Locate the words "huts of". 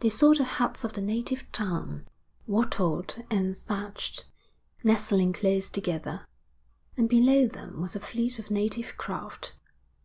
0.42-0.94